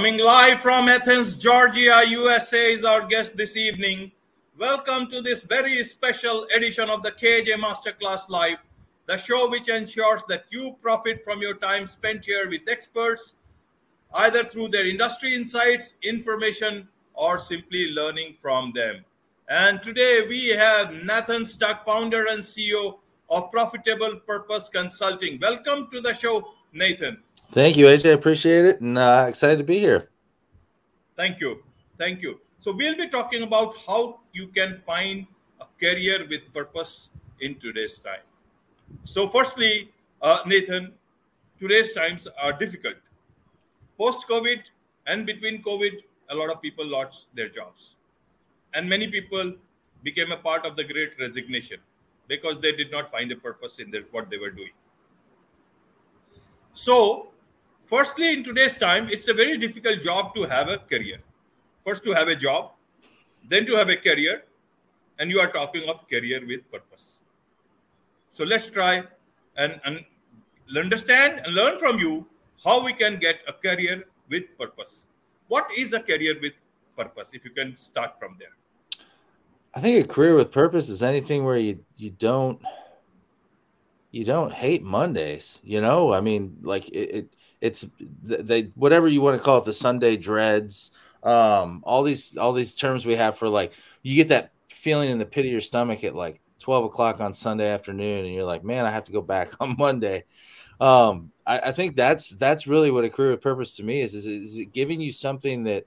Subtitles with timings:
[0.00, 4.10] Coming live from Athens, Georgia, USA is our guest this evening.
[4.58, 8.56] Welcome to this very special edition of the KJ Masterclass Live,
[9.04, 13.34] the show which ensures that you profit from your time spent here with experts,
[14.14, 19.04] either through their industry insights, information, or simply learning from them.
[19.50, 25.38] And today we have Nathan Stuck, founder and CEO of Profitable Purpose Consulting.
[25.42, 27.22] Welcome to the show, Nathan.
[27.52, 28.14] Thank you, AJ.
[28.14, 30.10] Appreciate it and uh, excited to be here.
[31.16, 31.62] Thank you.
[31.98, 32.40] Thank you.
[32.60, 35.26] So, we'll be talking about how you can find
[35.60, 38.20] a career with purpose in today's time.
[39.04, 39.92] So, firstly,
[40.22, 40.92] uh, Nathan,
[41.58, 42.96] today's times are difficult.
[43.98, 44.58] Post COVID
[45.06, 47.94] and between COVID, a lot of people lost their jobs.
[48.74, 49.54] And many people
[50.02, 51.78] became a part of the great resignation
[52.28, 54.70] because they did not find a purpose in their, what they were doing.
[56.80, 57.28] So,
[57.84, 61.18] firstly, in today's time, it's a very difficult job to have a career.
[61.84, 62.70] First, to have a job,
[63.46, 64.44] then to have a career,
[65.18, 67.18] and you are talking of career with purpose.
[68.32, 69.02] So, let's try
[69.58, 70.06] and, and
[70.74, 72.26] understand and learn from you
[72.64, 75.04] how we can get a career with purpose.
[75.48, 76.54] What is a career with
[76.96, 77.32] purpose?
[77.34, 78.56] If you can start from there.
[79.74, 82.58] I think a career with purpose is anything where you you don't
[84.10, 85.60] you don't hate Mondays.
[85.62, 87.86] You know, I mean, like it, it it's
[88.22, 90.90] they whatever you want to call it, the Sunday dreads,
[91.22, 95.18] um, all these all these terms we have for like you get that feeling in
[95.18, 98.64] the pit of your stomach at like 12 o'clock on Sunday afternoon, and you're like,
[98.64, 100.24] man, I have to go back on Monday.
[100.80, 104.14] Um, I, I think that's that's really what a career with purpose to me is,
[104.14, 105.86] is is it giving you something that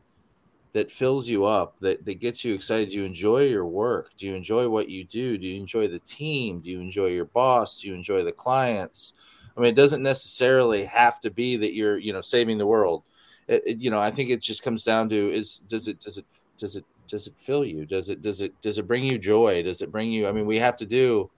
[0.74, 2.90] that fills you up, that, that gets you excited?
[2.90, 4.10] Do you enjoy your work?
[4.18, 5.38] Do you enjoy what you do?
[5.38, 6.60] Do you enjoy the team?
[6.60, 7.80] Do you enjoy your boss?
[7.80, 9.14] Do you enjoy the clients?
[9.56, 13.04] I mean, it doesn't necessarily have to be that you're, you know, saving the world.
[13.48, 16.18] It, it, you know, I think it just comes down to is does it does
[16.18, 16.26] it
[16.58, 17.86] does it does it fill you?
[17.86, 19.62] Does it does it does it bring you joy?
[19.62, 20.28] Does it bring you?
[20.28, 21.30] I mean, we have to do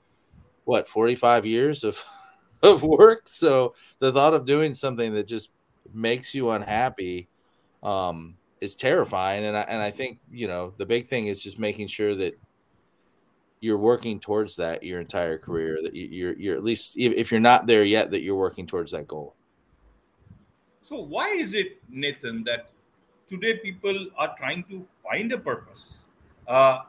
[0.63, 2.01] what 45 years of
[2.63, 5.49] of work, so the thought of doing something that just
[5.93, 7.27] makes you unhappy
[7.83, 9.45] um is terrifying.
[9.45, 12.37] And I, and I think, you know, the big thing is just making sure that
[13.61, 17.65] you're working towards that your entire career, that you're, you're at least, if you're not
[17.65, 19.35] there yet, that you're working towards that goal.
[20.81, 22.69] So, why is it, Nathan, that
[23.27, 26.05] today people are trying to find a purpose?
[26.47, 26.81] Uh,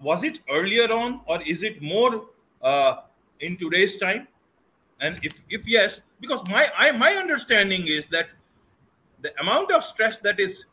[0.00, 2.26] was it earlier on, or is it more
[2.62, 2.98] uh,
[3.40, 4.28] in today's time?
[5.00, 8.28] And if, if yes, because my I, my understanding is that
[9.22, 10.66] the amount of stress that is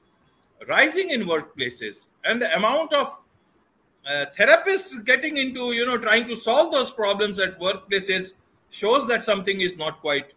[0.67, 3.19] rising in workplaces and the amount of
[4.05, 8.33] uh, therapists getting into you know trying to solve those problems at workplaces
[8.69, 10.33] shows that something is not quite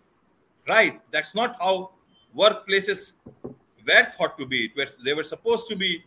[0.68, 1.00] right.
[1.10, 1.90] That's not how
[2.36, 4.70] workplaces were thought to be.
[4.76, 6.04] It they were supposed to be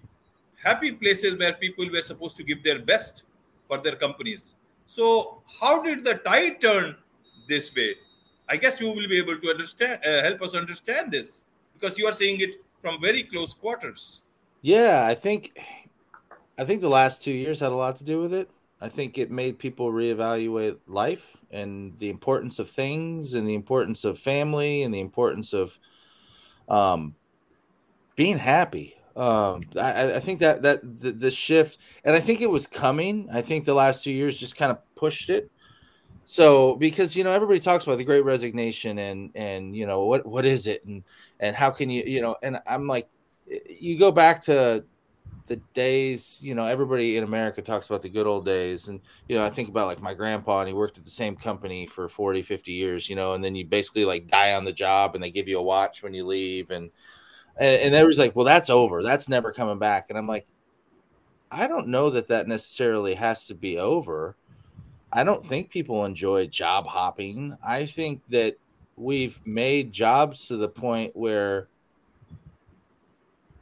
[0.64, 3.24] happy places where people were supposed to give their best
[3.68, 4.56] for their companies.
[4.88, 6.96] So how did the tide turn
[7.48, 7.96] this way?
[8.48, 11.42] I guess you will be able to understand uh, help us understand this
[11.78, 14.22] because you are seeing it from very close quarters.
[14.62, 15.60] Yeah, I think
[16.58, 18.50] I think the last two years had a lot to do with it.
[18.82, 24.06] I think it made people reevaluate life and the importance of things and the importance
[24.06, 25.78] of family and the importance of
[26.70, 27.16] um,
[28.16, 28.96] being happy.
[29.16, 33.28] Um, I, I, think that that the, the, shift, and I think it was coming.
[33.34, 35.52] I think the last two years just kind of pushed it.
[36.32, 40.28] So because you know everybody talks about the Great Resignation and and you know what
[40.28, 40.86] what is it?
[40.86, 41.04] And
[41.40, 43.10] and how can you you know and I'm like
[43.68, 44.86] you go back to
[45.48, 48.90] the days you know everybody in America talks about the good old days.
[48.90, 51.36] And you know I think about like my grandpa and he worked at the same
[51.36, 54.72] company for 40 50 years you know and then you basically like die on the
[54.72, 56.70] job and they give you a watch when you leave.
[56.70, 56.92] And
[57.58, 59.02] and, and everybody's like well that's over.
[59.02, 60.12] That's never coming back.
[60.12, 60.46] And I'm like
[61.50, 64.38] I don't know that that necessarily has to be over
[65.12, 67.58] I don't think people enjoy job hopping.
[67.66, 68.58] I think that
[68.96, 71.68] we've made jobs to the point where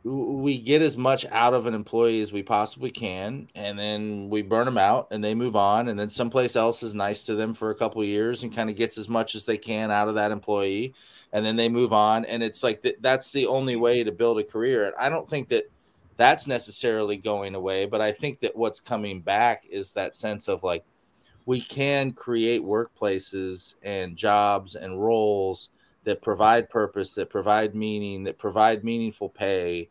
[0.08, 4.42] we get as much out of an employee as we possibly can and then we
[4.42, 7.54] burn them out and they move on and then someplace else is nice to them
[7.54, 10.16] for a couple years and kind of gets as much as they can out of
[10.16, 10.94] that employee
[11.34, 14.40] and then they move on and it's like th- that's the only way to build
[14.40, 15.70] a career and i don't think that
[16.16, 20.64] that's necessarily going away but i think that what's coming back is that sense of
[20.64, 20.86] like
[21.48, 25.70] we can create workplaces and jobs and roles
[26.04, 29.90] that provide purpose, that provide meaning, that provide meaningful pay,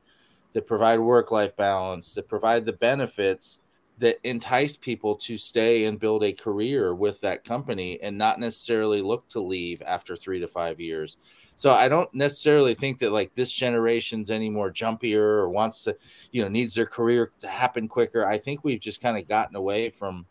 [0.53, 3.61] that provide work life balance, that provide the benefits
[3.99, 9.01] that entice people to stay and build a career with that company and not necessarily
[9.01, 11.17] look to leave after three to five years.
[11.57, 15.97] So I don't necessarily think that like this generation's any more jumpier or wants to,
[16.33, 18.27] you know, needs their career to happen quicker.
[18.27, 20.27] I think we've just kind of gotten away from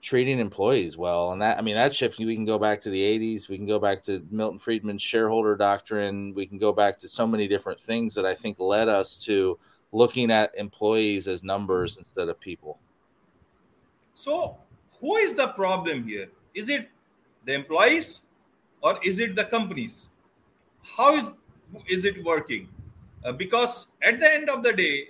[0.00, 1.32] treating employees well.
[1.32, 3.48] And that, I mean, that shift, we can go back to the 80s.
[3.48, 6.34] We can go back to Milton Friedman's shareholder doctrine.
[6.34, 9.58] We can go back to so many different things that I think led us to
[9.92, 12.78] looking at employees as numbers instead of people.
[14.14, 14.58] So,
[15.00, 16.28] who is the problem here?
[16.54, 16.88] Is it
[17.44, 18.20] the employees
[18.82, 20.08] or is it the companies?
[20.82, 21.32] How is,
[21.88, 22.68] is it working?
[23.24, 25.08] Uh, because at the end of the day,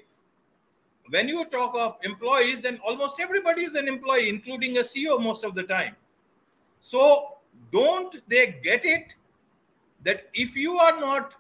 [1.11, 5.45] when you talk of employees, then almost everybody is an employee, including a CEO most
[5.45, 5.97] of the time.
[6.81, 7.37] So
[7.73, 9.15] don't they get it
[10.05, 11.35] that if you are not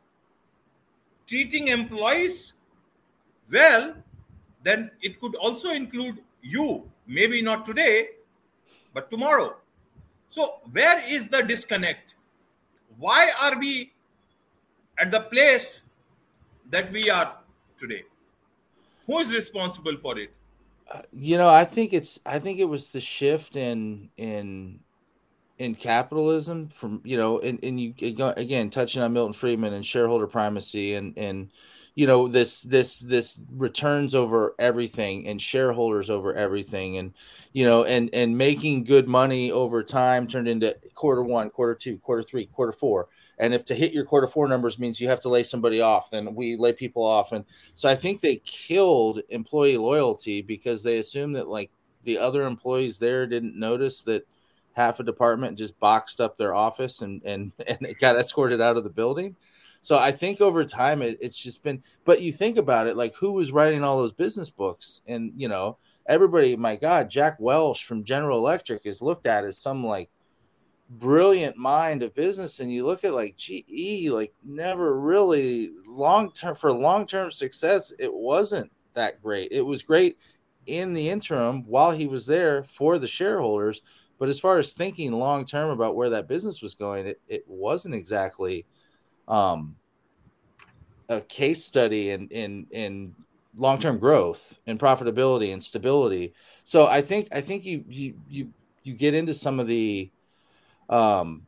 [1.26, 2.54] treating employees
[3.50, 3.94] well,
[4.62, 8.10] then it could also include you, maybe not today,
[8.92, 9.56] but tomorrow.
[10.28, 12.14] So, where is the disconnect?
[12.98, 13.92] Why are we
[14.98, 15.82] at the place
[16.70, 17.36] that we are
[17.78, 18.04] today?
[19.10, 20.30] Who is responsible for it?
[20.92, 24.80] Uh, you know i think it's i think it was the shift in in
[25.58, 27.94] in capitalism from you know and, and you
[28.36, 31.52] again touching on milton friedman and shareholder primacy and and
[31.94, 37.14] you know this this this returns over everything and shareholders over everything and
[37.52, 41.98] you know and and making good money over time turned into quarter one quarter two
[41.98, 43.08] quarter three quarter four
[43.40, 46.10] and if to hit your quarter four numbers means you have to lay somebody off,
[46.10, 47.32] then we lay people off.
[47.32, 47.44] And
[47.74, 51.70] so I think they killed employee loyalty because they assumed that like
[52.04, 54.26] the other employees there didn't notice that
[54.74, 58.76] half a department just boxed up their office and and and it got escorted out
[58.76, 59.34] of the building.
[59.82, 61.82] So I think over time it, it's just been.
[62.04, 65.48] But you think about it, like who was writing all those business books, and you
[65.48, 66.56] know everybody.
[66.56, 70.10] My God, Jack Welch from General Electric is looked at as some like
[70.90, 76.54] brilliant mind of business and you look at like GE like never really long term
[76.54, 79.52] for long term success it wasn't that great.
[79.52, 80.18] It was great
[80.66, 83.82] in the interim while he was there for the shareholders
[84.18, 87.44] but as far as thinking long term about where that business was going it, it
[87.46, 88.66] wasn't exactly
[89.28, 89.76] um
[91.08, 93.14] a case study in in in
[93.56, 96.34] long term growth and profitability and stability.
[96.64, 98.52] So i think i think you you you
[98.82, 100.10] you get into some of the
[100.90, 101.46] um,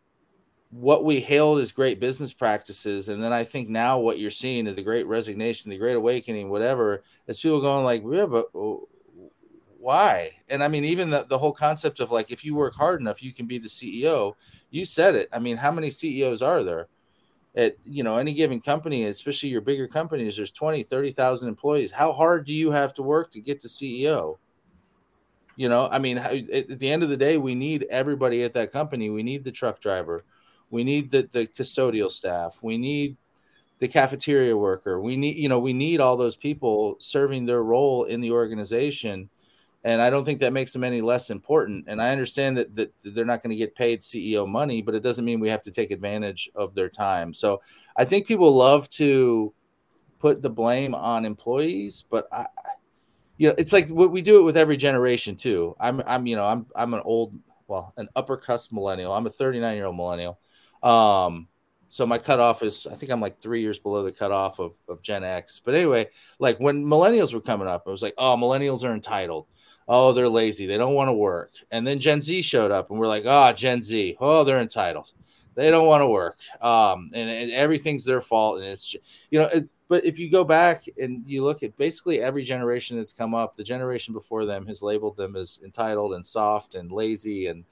[0.71, 4.67] what we hailed as great business practices, and then I think now what you're seeing
[4.67, 7.03] is the Great Resignation, the Great Awakening, whatever.
[7.27, 8.47] Is people going like, yeah, but
[9.79, 10.31] why?
[10.49, 13.23] And I mean, even the, the whole concept of like, if you work hard enough,
[13.23, 14.35] you can be the CEO.
[14.71, 15.29] You said it.
[15.33, 16.89] I mean, how many CEOs are there?
[17.55, 21.93] At you know any given company, especially your bigger companies, there's 20, 30,000 employees.
[21.93, 24.39] How hard do you have to work to get to CEO?
[25.57, 28.73] You know, I mean, at the end of the day, we need everybody at that
[28.73, 29.11] company.
[29.11, 30.25] We need the truck driver,
[30.71, 33.17] we need the, the custodial staff, we need
[33.83, 35.01] the cafeteria worker.
[35.01, 39.29] We need, you know, we need all those people serving their role in the organization.
[39.83, 41.87] And I don't think that makes them any less important.
[41.89, 45.03] And I understand that, that they're not going to get paid CEO money, but it
[45.03, 47.35] doesn't mean we have to take advantage of their time.
[47.35, 47.61] So
[47.97, 49.53] I think people love to
[50.21, 52.47] put the blame on employees, but I,
[53.43, 55.75] you know, it's like what we do it with every generation too.
[55.81, 59.13] I'm, I'm, you know, I'm, I'm an old, well, an upper cusp millennial.
[59.13, 60.39] I'm a 39 year old millennial.
[60.81, 61.49] Um,
[61.89, 65.03] so my cutoff is, I think I'm like three years below the cutoff of, of
[65.03, 65.61] Gen X.
[65.65, 66.09] But anyway,
[66.39, 69.49] like when millennials were coming up, it was like, oh, millennials are entitled.
[69.89, 70.67] Oh, they're lazy.
[70.67, 71.55] They don't want to work.
[71.73, 74.19] And then Gen Z showed up and we're like, oh, Gen Z.
[74.21, 75.11] Oh, they're entitled.
[75.57, 76.39] They don't want to work.
[76.61, 78.59] Um, and, and everything's their fault.
[78.59, 78.95] And it's,
[79.33, 82.97] you know, it, but if you go back and you look at basically every generation
[82.97, 86.91] that's come up, the generation before them has labeled them as entitled and soft and
[86.91, 87.49] lazy.
[87.49, 87.67] And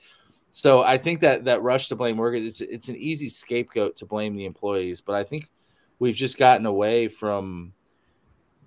[0.52, 4.04] so I think that that rush to blame workers, it's, it's an easy scapegoat to
[4.04, 5.00] blame the employees.
[5.00, 5.48] But I think
[5.98, 7.72] we've just gotten away from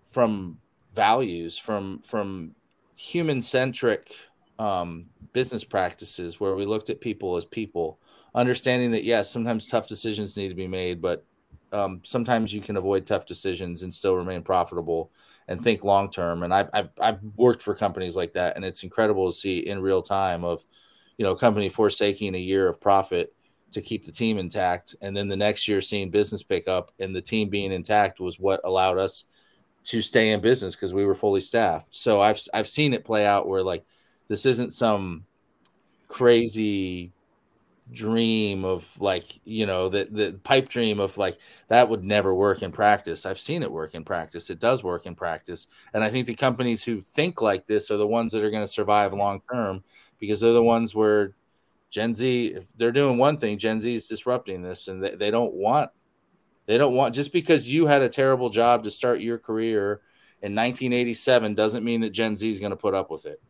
[0.10, 0.58] from
[0.96, 2.56] values, from from
[2.96, 4.16] human centric
[4.58, 8.00] um, business practices where we looked at people as people,
[8.34, 11.24] understanding that yes, sometimes tough decisions need to be made, but
[11.74, 15.12] um, sometimes you can avoid tough decisions and still remain profitable
[15.48, 16.44] and think long term.
[16.44, 19.82] And I've, I've, I've worked for companies like that, and it's incredible to see in
[19.82, 20.64] real time of
[21.18, 23.34] you know company forsaking a year of profit
[23.72, 27.16] to keep the team intact, and then the next year seeing business pick up and
[27.16, 29.26] the team being intact was what allowed us
[29.86, 31.96] to stay in business because we were fully staffed.
[31.96, 33.84] So I've I've seen it play out where like
[34.28, 35.26] this isn't some
[36.08, 37.12] crazy
[37.94, 42.62] dream of like you know the the pipe dream of like that would never work
[42.64, 46.10] in practice i've seen it work in practice it does work in practice and i
[46.10, 49.14] think the companies who think like this are the ones that are going to survive
[49.14, 49.84] long term
[50.20, 51.36] because they're the ones where
[51.94, 55.30] Gen Z, if they're doing one thing, Gen Z is disrupting this, and they, they
[55.30, 55.92] don't want
[56.66, 60.02] they don't want just because you had a terrible job to start your career
[60.42, 63.42] in 1987 doesn't mean that Gen Z is going to put up with it.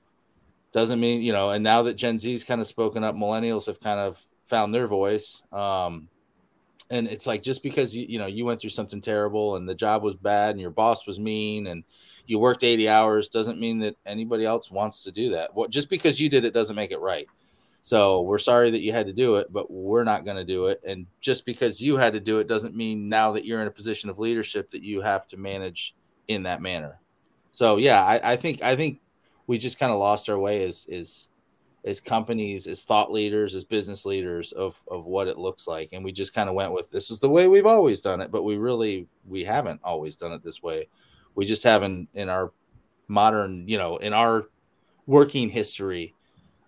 [0.73, 1.51] Doesn't mean you know.
[1.51, 4.88] And now that Gen Z's kind of spoken up, millennials have kind of found their
[4.88, 5.41] voice.
[5.51, 6.09] Um,
[6.89, 9.75] and it's like just because you you know you went through something terrible and the
[9.75, 11.83] job was bad and your boss was mean and
[12.27, 15.53] you worked 80 hours doesn't mean that anybody else wants to do that.
[15.55, 17.27] What just because you did it doesn't make it right.
[17.81, 20.67] So we're sorry that you had to do it, but we're not going to do
[20.67, 20.79] it.
[20.85, 23.71] And just because you had to do it doesn't mean now that you're in a
[23.71, 25.93] position of leadership that you have to manage
[26.29, 27.00] in that manner.
[27.51, 29.01] So yeah, I, I think I think
[29.47, 31.29] we just kind of lost our way as is
[31.86, 36.04] as companies, as thought leaders, as business leaders of of what it looks like, and
[36.04, 38.44] we just kind of went with this is the way we've always done it, but
[38.44, 40.88] we really we haven't always done it this way.
[41.36, 42.52] We just haven't in our
[43.08, 44.48] modern, you know, in our
[45.06, 46.16] working history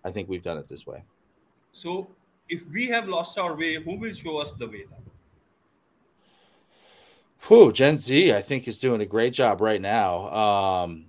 [0.06, 1.02] I think we've done it this way.
[1.72, 2.08] So,
[2.48, 5.00] if we have lost our way, who will show us the way then?
[7.48, 10.30] Whew, Gen Z, I think, is doing a great job right now.
[10.32, 11.06] Um,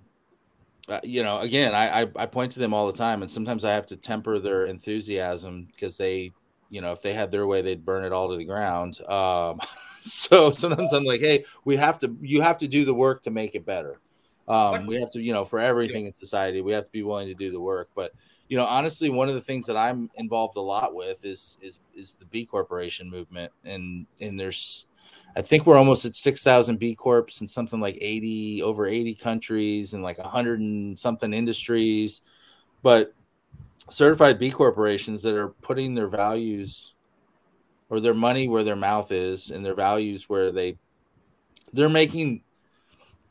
[0.88, 3.64] uh, you know, again, I, I, I point to them all the time, and sometimes
[3.64, 6.32] I have to temper their enthusiasm because they,
[6.70, 9.00] you know, if they had their way, they'd burn it all to the ground.
[9.08, 9.60] Um,
[10.00, 13.30] so sometimes I'm like, hey, we have to, you have to do the work to
[13.30, 14.00] make it better.
[14.48, 17.28] Um, we have to, you know, for everything in society, we have to be willing
[17.28, 17.90] to do the work.
[17.94, 18.12] But
[18.48, 21.80] you know, honestly, one of the things that I'm involved a lot with is is
[21.94, 24.86] is the B Corporation movement, and and there's,
[25.36, 29.14] I think we're almost at six thousand B Corps in something like eighty over eighty
[29.14, 32.22] countries and like hundred and something industries,
[32.82, 33.14] but
[33.88, 36.94] certified B corporations that are putting their values
[37.88, 40.76] or their money where their mouth is and their values where they
[41.72, 42.42] they're making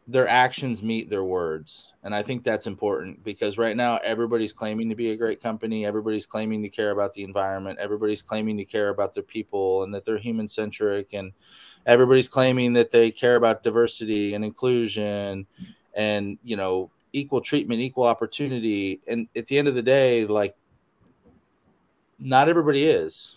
[0.08, 1.92] their actions meet their words.
[2.04, 5.86] And I think that's important because right now everybody's claiming to be a great company.
[5.86, 7.80] Everybody's claiming to care about the environment.
[7.80, 11.14] Everybody's claiming to care about their people and that they're human centric.
[11.14, 11.34] And
[11.88, 15.48] everybody's claiming that they care about diversity and inclusion
[15.96, 19.02] and, you know, equal treatment, equal opportunity.
[19.08, 20.56] And at the end of the day, like,
[22.20, 23.36] not everybody is.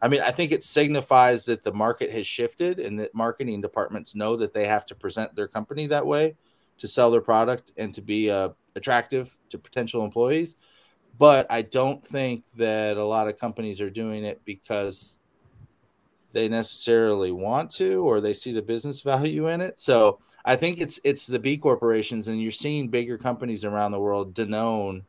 [0.00, 4.14] I mean, I think it signifies that the market has shifted and that marketing departments
[4.14, 6.36] know that they have to present their company that way
[6.78, 10.56] to sell their product and to be uh, attractive to potential employees.
[11.18, 15.14] But I don't think that a lot of companies are doing it because
[16.32, 19.78] they necessarily want to or they see the business value in it.
[19.78, 24.00] So I think it's it's the B corporations, and you're seeing bigger companies around the
[24.00, 25.02] world, Danone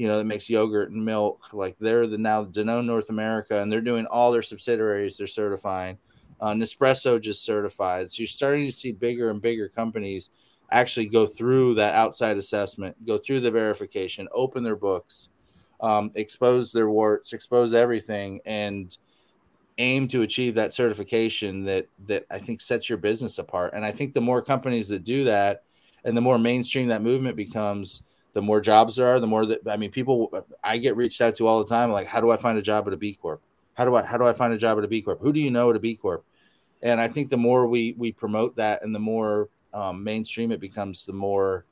[0.00, 1.52] you know, that makes yogurt and milk.
[1.52, 5.18] Like they're the now Danone North America, and they're doing all their subsidiaries.
[5.18, 5.98] They're certifying.
[6.40, 8.10] Uh, Nespresso just certified.
[8.10, 10.30] So you're starting to see bigger and bigger companies
[10.70, 15.28] actually go through that outside assessment, go through the verification, open their books,
[15.82, 18.96] um, expose their warts, expose everything, and
[19.80, 23.72] aim to achieve that certification that that I think sets your business apart.
[23.74, 25.64] And I think the more companies that do that,
[26.04, 28.02] and the more mainstream that movement becomes,
[28.34, 30.30] the more jobs there are, the more that I mean, people
[30.62, 32.86] I get reached out to all the time, like, how do I find a job
[32.86, 33.42] at a B Corp?
[33.74, 35.20] How do I how do I find a job at a B Corp?
[35.20, 36.24] Who do you know at a B Corp?
[36.82, 40.60] And I think the more we we promote that and the more um, mainstream it
[40.60, 41.64] becomes, the more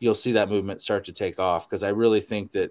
[0.00, 1.68] you'll see that movement start to take off.
[1.68, 2.70] Because I really think that,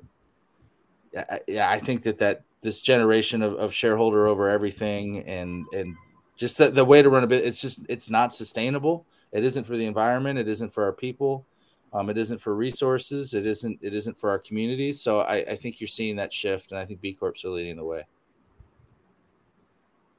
[1.47, 5.95] yeah, I think that that this generation of, of shareholder over everything and and
[6.35, 9.05] just the, the way to run a bit, it's just it's not sustainable.
[9.31, 10.39] It isn't for the environment.
[10.39, 11.45] It isn't for our people
[11.93, 13.33] um, it isn't for resources.
[13.33, 13.77] It isn't.
[13.81, 14.99] It isn't for our communities.
[14.99, 17.75] So I, I think you're seeing that shift, and I think B Corps are leading
[17.75, 18.03] the way.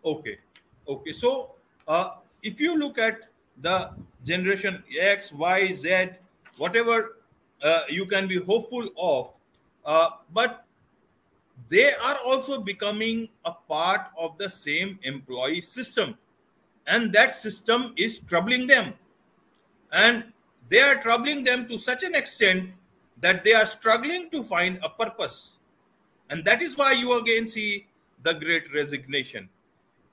[0.04, 0.38] Okay,
[0.88, 1.12] okay.
[1.12, 1.54] So
[1.88, 2.10] uh,
[2.42, 3.28] if you look at
[3.60, 3.90] the
[4.24, 6.10] generation X, Y, Z,
[6.58, 7.16] whatever
[7.60, 9.32] uh, you can be hopeful of,
[9.84, 10.63] uh, but
[11.68, 16.16] they are also becoming a part of the same employee system,
[16.86, 18.94] and that system is troubling them.
[19.92, 20.32] And
[20.68, 22.70] they are troubling them to such an extent
[23.20, 25.54] that they are struggling to find a purpose.
[26.30, 27.86] And that is why you again see
[28.22, 29.48] the great resignation.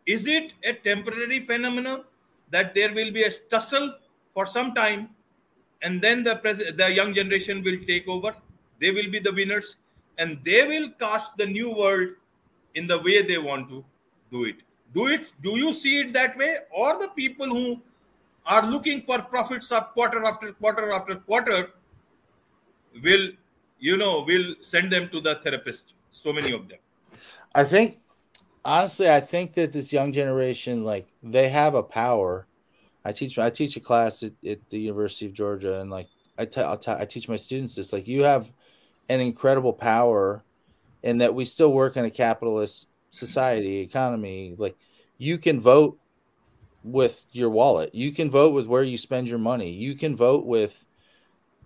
[0.06, 2.04] Is it a temporary phenomenon
[2.50, 3.96] that there will be a tussle
[4.34, 5.10] for some time
[5.82, 8.36] and then the, pres- the young generation will take over?
[8.80, 9.78] They will be the winners
[10.22, 12.10] and they will cast the new world
[12.76, 13.84] in the way they want to
[14.32, 14.58] do it.
[14.94, 15.32] Do it.
[15.42, 16.52] Do you see it that way?
[16.72, 17.82] Or the people who
[18.46, 21.72] are looking for profits of quarter after quarter after quarter
[23.04, 23.30] will
[23.80, 26.80] you know will send them to the therapist so many of them
[27.56, 28.00] i think
[28.66, 32.48] honestly i think that this young generation like they have a power
[33.06, 36.46] i teach i teach a class at, at the university of georgia and like I,
[36.46, 38.52] t- I teach my students this like you have
[39.12, 40.44] an incredible power
[41.04, 44.76] and that we still work in a capitalist society economy like
[45.18, 45.98] you can vote
[46.84, 47.94] with your wallet.
[47.94, 49.70] You can vote with where you spend your money.
[49.70, 50.84] You can vote with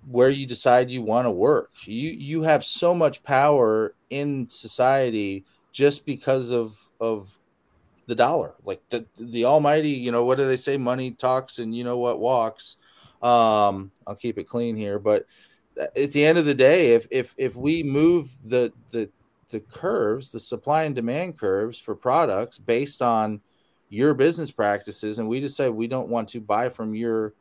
[0.09, 1.71] where you decide you want to work.
[1.85, 7.39] You you have so much power in society just because of of
[8.07, 8.55] the dollar.
[8.63, 10.77] Like the the almighty you know what do they say?
[10.77, 12.77] Money talks and you know what walks.
[13.21, 15.25] Um i'll keep it clean here but
[15.77, 19.09] at the end of the day if if if we move the the
[19.49, 23.41] the curves the supply and demand curves for products based on
[23.89, 27.33] your business practices and we decide we don't want to buy from your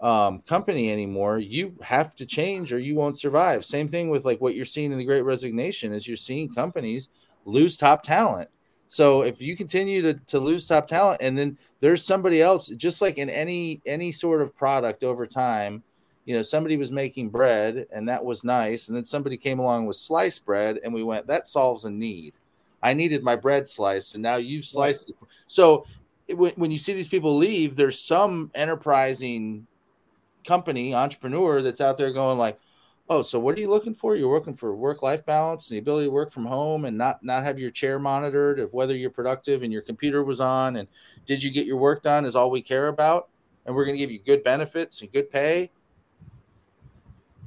[0.00, 3.64] um, company anymore you have to change or you won't survive.
[3.64, 7.08] Same thing with like what you're seeing in the great resignation is you're seeing companies
[7.44, 8.50] lose top talent.
[8.88, 13.00] So if you continue to, to lose top talent and then there's somebody else, just
[13.00, 15.82] like in any any sort of product over time,
[16.26, 19.86] you know, somebody was making bread and that was nice, and then somebody came along
[19.86, 22.34] with sliced bread, and we went, that solves a need.
[22.82, 25.16] I needed my bread sliced, and now you've sliced it.
[25.46, 25.86] So
[26.28, 29.66] it, when you see these people leave, there's some enterprising
[30.44, 32.58] company entrepreneur that's out there going like,
[33.08, 34.16] Oh, so what are you looking for?
[34.16, 37.44] You're looking for work-life balance, and the ability to work from home, and not not
[37.44, 40.88] have your chair monitored of whether you're productive and your computer was on, and
[41.24, 42.24] did you get your work done?
[42.24, 43.28] Is all we care about,
[43.64, 45.70] and we're going to give you good benefits and good pay.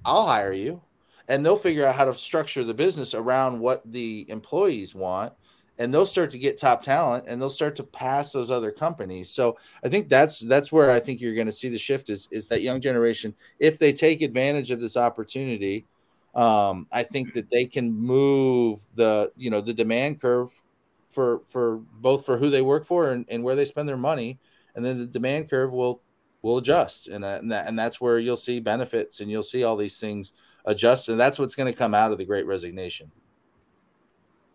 [0.10, 0.82] I'll hire you,
[1.28, 5.34] and they'll figure out how to structure the business around what the employees want,
[5.78, 9.30] and they'll start to get top talent and they'll start to pass those other companies.
[9.30, 12.28] So i think that's that's where i think you're going to see the shift is
[12.32, 15.86] is that young generation if they take advantage of this opportunity
[16.36, 20.51] um, i think that they can move the you know the demand curve
[21.12, 24.39] for for both for who they work for and, and where they spend their money.
[24.76, 26.02] And then the demand curve will
[26.41, 27.08] will adjust.
[27.08, 29.99] And, uh, and, that, and that's where you'll see benefits and you'll see all these
[29.99, 30.34] things
[30.65, 31.10] adjust.
[31.10, 33.12] And that's what's going to come out of the great resignation.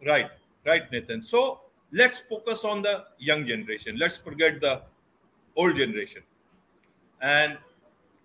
[0.05, 0.31] Right
[0.65, 1.23] right nathan.
[1.23, 1.61] So
[1.93, 3.97] let's focus on the young generation.
[3.99, 4.83] Let's forget the
[5.57, 6.23] old generation.
[7.21, 7.59] And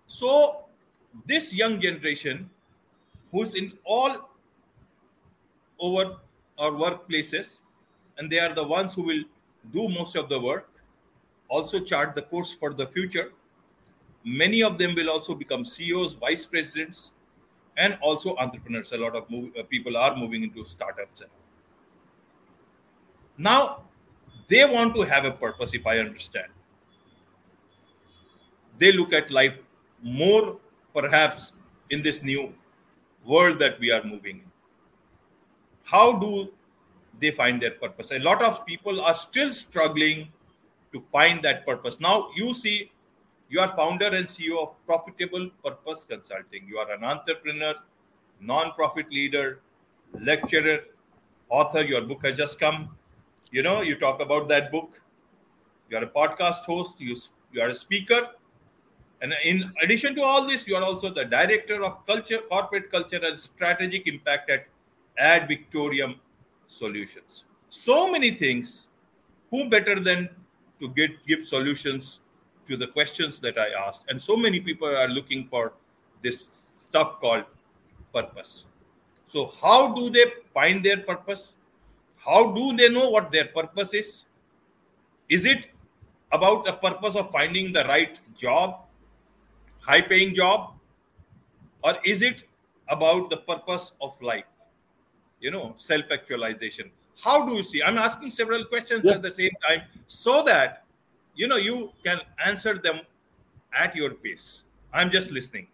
[0.06, 0.64] so
[1.26, 2.50] this young generation
[3.32, 4.30] who's in all
[5.78, 6.16] over
[6.58, 7.60] our workplaces
[8.18, 9.24] and they are the ones who will
[9.72, 10.68] do most of the work
[11.48, 13.32] also chart the course for the future
[14.24, 17.12] many of them will also become ceos vice presidents
[17.76, 21.22] and also entrepreneurs a lot of move, uh, people are moving into startups
[23.40, 23.84] now,
[24.48, 26.48] they want to have a purpose, if I understand.
[28.78, 29.54] They look at life
[30.02, 30.58] more,
[30.94, 31.54] perhaps,
[31.88, 32.52] in this new
[33.24, 34.50] world that we are moving in.
[35.84, 36.52] How do
[37.18, 38.10] they find their purpose?
[38.12, 40.28] A lot of people are still struggling
[40.92, 41.98] to find that purpose.
[41.98, 42.92] Now, you see,
[43.50, 46.66] you are founder and CEO of Profitable Purpose Consulting.
[46.68, 47.74] You are an entrepreneur,
[48.40, 49.58] non-profit leader,
[50.12, 50.84] lecturer,
[51.48, 51.82] author.
[51.82, 52.96] Your book has just come.
[53.50, 55.00] You know you talk about that book.
[55.88, 57.00] You are a podcast host.
[57.00, 57.16] You
[57.52, 58.28] you are a speaker.
[59.20, 63.20] And in addition to all this you are also the director of culture corporate culture
[63.20, 64.66] and strategic impact at
[65.18, 66.14] ad victoriam
[66.68, 67.44] solutions.
[67.68, 68.86] So many things.
[69.50, 70.28] Who better than
[70.80, 72.20] to get give solutions
[72.66, 75.72] to the questions that i asked and so many people are looking for
[76.22, 77.44] this stuff called
[78.12, 78.64] purpose
[79.26, 81.56] so how do they find their purpose
[82.24, 84.24] how do they know what their purpose is?
[85.28, 85.68] Is it
[86.30, 88.84] about the purpose of finding the right job,
[89.80, 90.74] high paying job?
[91.82, 92.44] Or is it
[92.88, 94.44] about the purpose of life?
[95.40, 96.90] You know, self actualization.
[97.24, 97.82] How do you see?
[97.82, 99.12] I'm asking several questions yeah.
[99.12, 100.84] at the same time so that
[101.34, 103.00] you know you can answer them
[103.72, 104.64] at your pace.
[104.92, 105.68] I'm just listening.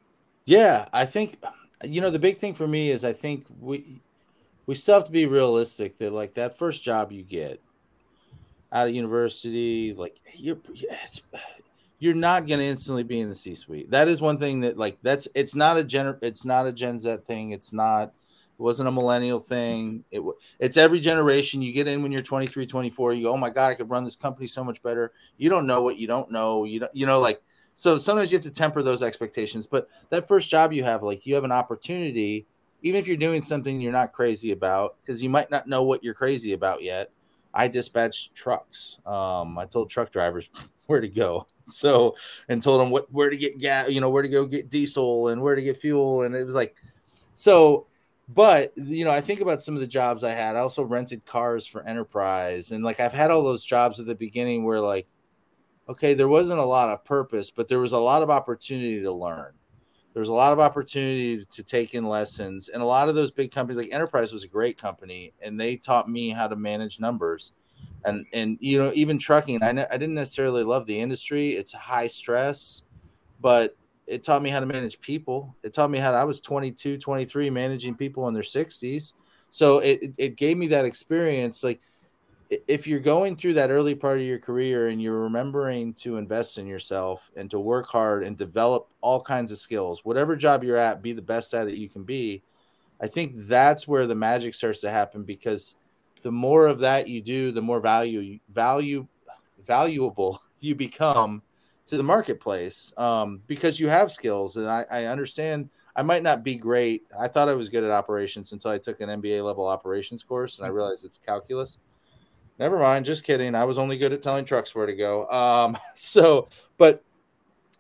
[0.45, 1.39] Yeah, I think
[1.85, 4.01] you know the big thing for me is I think we
[4.67, 7.61] we still have to be realistic that like that first job you get
[8.73, 10.59] out of university, like you're
[11.99, 13.91] you're not going to instantly be in the C suite.
[13.91, 17.01] That is one thing that like that's it's not a gen it's not a Gen
[17.01, 17.51] Z thing.
[17.51, 18.13] It's not
[18.59, 20.05] it wasn't a millennial thing.
[20.11, 20.23] It
[20.59, 21.63] it's every generation.
[21.63, 23.13] You get in when you're 23, 24.
[23.13, 25.13] You go, oh my god, I could run this company so much better.
[25.37, 26.65] You don't know what you don't know.
[26.65, 27.43] You don't you know like
[27.75, 29.67] so sometimes you have to temper those expectations.
[29.67, 32.47] But that first job you have, like you have an opportunity
[32.83, 36.05] even if you're doing something you're not crazy about, because you might not know what
[36.05, 37.11] you're crazy about yet.
[37.53, 38.99] I dispatched trucks.
[39.07, 40.49] Um, I told truck drivers
[40.87, 41.47] where to go.
[41.67, 42.15] So
[42.49, 45.29] and told them what where to get gas, you know, where to go get diesel
[45.29, 46.23] and where to get fuel.
[46.23, 46.77] And it was like
[47.35, 47.87] so
[48.29, 50.57] but you know, I think about some of the jobs I had.
[50.57, 52.73] I also rented cars for enterprise.
[52.73, 55.07] And like I've had all those jobs at the beginning where like,
[55.89, 59.13] okay, there wasn't a lot of purpose, but there was a lot of opportunity to
[59.13, 59.53] learn
[60.17, 63.31] there was a lot of opportunity to take in lessons and a lot of those
[63.31, 66.99] big companies like enterprise was a great company and they taught me how to manage
[66.99, 67.53] numbers
[68.07, 71.75] and and you know even trucking I, ne- I didn't necessarily love the industry it's
[71.75, 72.81] high stress
[73.43, 76.41] but it taught me how to manage people it taught me how to, i was
[76.41, 79.13] 22 23 managing people in their 60s
[79.51, 81.81] so it, it gave me that experience like
[82.51, 86.59] if you're going through that early part of your career and you're remembering to invest
[86.59, 90.77] in yourself and to work hard and develop all kinds of skills, whatever job you're
[90.77, 92.43] at, be the best at it you can be.
[93.01, 95.75] I think that's where the magic starts to happen because
[96.23, 99.07] the more of that you do, the more value value
[99.67, 101.43] valuable you become
[101.87, 104.57] to the marketplace um, because you have skills.
[104.57, 107.05] And I, I understand I might not be great.
[107.19, 110.59] I thought I was good at operations until I took an MBA level operations course
[110.59, 110.77] and I mm-hmm.
[110.77, 111.79] realized it's calculus
[112.59, 113.05] Never mind.
[113.05, 113.55] Just kidding.
[113.55, 115.29] I was only good at telling trucks where to go.
[115.29, 117.05] Um, so, but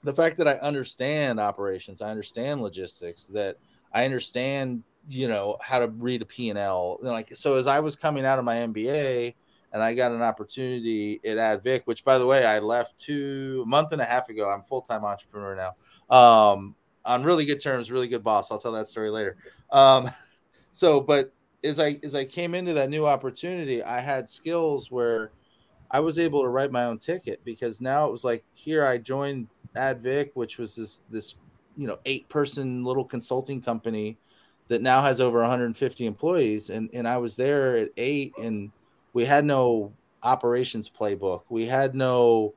[0.02, 3.56] the fact that I understand operations, I understand logistics, that
[3.92, 6.98] I understand, you know, how to read a P&L.
[7.00, 9.34] Like, so as I was coming out of my MBA
[9.76, 13.68] and I got an opportunity at Advic, which by the way, I left two a
[13.68, 14.50] month and a half ago.
[14.50, 16.16] I'm full-time entrepreneur now.
[16.16, 18.50] Um, on really good terms, really good boss.
[18.50, 19.36] I'll tell that story later.
[19.70, 20.10] Um,
[20.72, 21.30] so, but
[21.62, 25.32] as I as I came into that new opportunity, I had skills where
[25.90, 28.96] I was able to write my own ticket because now it was like here I
[28.96, 31.34] joined Advic, which was this this
[31.76, 34.16] you know eight person little consulting company
[34.68, 38.70] that now has over 150 employees, and and I was there at eight, and
[39.16, 42.52] we had no operations playbook, we had no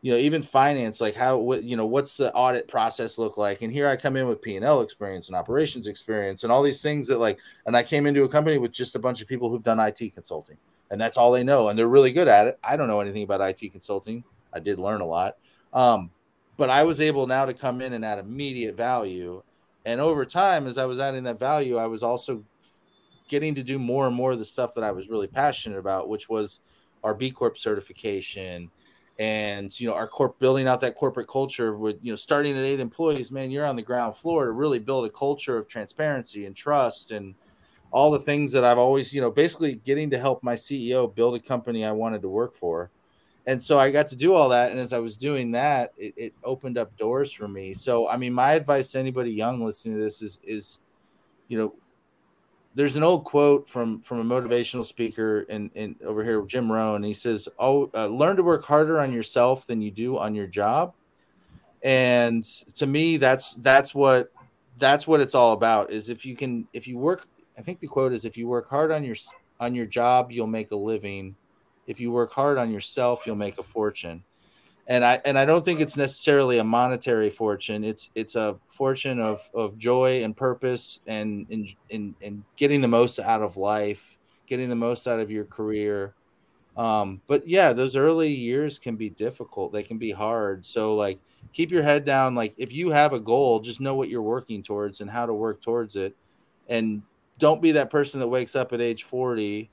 [0.00, 3.62] you know even finance like how what you know what's the audit process look like?
[3.62, 7.08] And here i come in with p&l experience and operations experience and all these things
[7.08, 9.64] that like and i came into a company with just a bunch of people who've
[9.64, 10.56] done it consulting
[10.92, 12.60] and that's all they know and they're really good at it.
[12.62, 14.22] I don't know anything about it consulting.
[14.52, 15.36] I did learn a lot.
[15.72, 16.12] Um,
[16.56, 19.42] but i was able now to come in and add immediate value.
[19.84, 22.44] And over time as i was adding that value i was also
[23.28, 26.08] getting to do more and more of the stuff that i was really passionate about
[26.08, 26.60] which was
[27.04, 28.70] our b corp certification
[29.18, 32.64] and you know our corp building out that corporate culture with you know starting at
[32.64, 36.46] eight employees man you're on the ground floor to really build a culture of transparency
[36.46, 37.34] and trust and
[37.90, 41.34] all the things that i've always you know basically getting to help my ceo build
[41.34, 42.90] a company i wanted to work for.
[43.46, 44.70] And so i got to do all that.
[44.70, 47.74] And as i was doing that it, it opened up doors for me.
[47.74, 50.80] So i mean my advice to anybody young listening to this is is
[51.48, 51.74] you know
[52.78, 57.02] there's an old quote from from a motivational speaker in, in over here jim rohn.
[57.02, 60.46] He says oh uh, learn to work harder on yourself than you do on your
[60.46, 60.94] job.
[61.82, 62.44] And
[62.76, 64.32] to me that's that's what
[64.78, 67.26] that's what it's all about is if you can if you work
[67.58, 69.16] i think the quote is if you work hard on your
[69.58, 71.34] on your job you'll make a living.
[71.88, 74.22] If you work hard on yourself you'll make a fortune
[74.88, 77.84] and I and I don't think it's necessarily a monetary fortune.
[77.84, 82.88] It's it's a fortune of of joy and purpose and in in, in getting the
[82.88, 86.14] most out of life, getting the most out of your career.
[86.78, 89.72] Um, but yeah, those early years can be difficult.
[89.72, 90.64] They can be hard.
[90.64, 91.18] So like
[91.52, 92.34] keep your head down.
[92.34, 95.34] Like if you have a goal, just know what you're working towards and how to
[95.34, 96.16] work towards it.
[96.68, 97.02] And
[97.38, 99.70] don't be that person that wakes up at age 40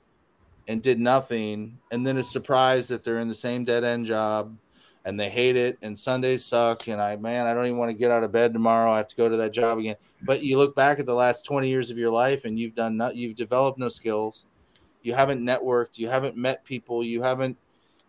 [0.68, 4.54] and did nothing and then is surprised that they're in the same dead end job
[5.06, 7.96] and they hate it and Sundays suck and I man I don't even want to
[7.96, 9.94] get out of bed tomorrow I have to go to that job again.
[10.22, 12.96] But you look back at the last 20 years of your life and you've done
[12.96, 14.44] not you've developed no skills.
[15.02, 17.56] You haven't networked you haven't met people you haven't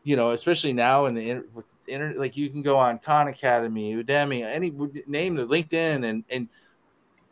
[0.03, 3.93] you know especially now in the with internet like you can go on Khan Academy
[3.93, 4.73] Udemy any
[5.05, 6.49] name the LinkedIn and and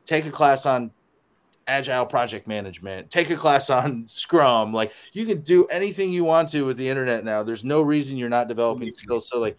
[0.05, 0.91] take a class on
[1.67, 6.49] agile project management take a class on scrum like you can do anything you want
[6.49, 7.43] to with the internet now.
[7.43, 8.95] There's no reason you're not developing mm-hmm.
[8.95, 9.29] skills.
[9.29, 9.57] So like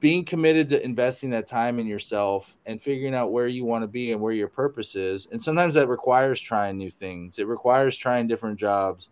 [0.00, 3.88] being committed to investing that time in yourself and figuring out where you want to
[3.88, 7.38] be and where your purpose is and sometimes that requires trying new things.
[7.38, 9.08] It requires trying different jobs.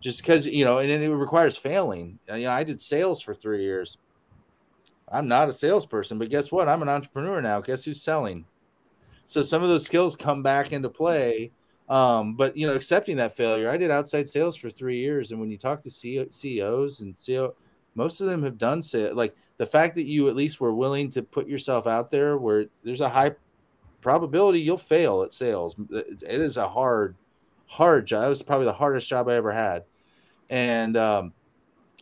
[0.00, 2.18] Just because you know and it requires failing.
[2.30, 3.98] Uh, you know i did sales for three years.
[5.12, 6.68] I'm not a salesperson but guess what?
[6.68, 7.60] I'm an entrepreneur now.
[7.60, 8.44] Guess who's selling?
[9.24, 11.52] So some of those skills come back into play
[11.90, 15.40] um, but you know, accepting that failure, I did outside sales for three years, and
[15.40, 17.52] when you talk to CEOs and CEO,
[17.96, 19.16] most of them have done sales.
[19.16, 22.66] Like the fact that you at least were willing to put yourself out there, where
[22.84, 23.34] there's a high
[24.00, 25.74] probability you'll fail at sales.
[25.90, 27.16] It is a hard,
[27.66, 28.26] hard job.
[28.26, 29.82] It was probably the hardest job I ever had,
[30.48, 31.32] and um,